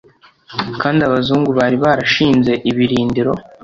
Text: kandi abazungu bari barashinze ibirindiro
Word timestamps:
kandi 0.81 0.99
abazungu 1.07 1.49
bari 1.59 1.77
barashinze 1.83 2.51
ibirindiro 2.69 3.31